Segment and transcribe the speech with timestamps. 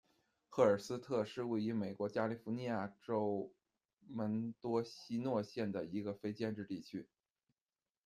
[0.49, 3.53] 赫尔斯特是位于美国加利福尼亚州
[4.07, 7.07] 门多西诺县的一个非建制地区。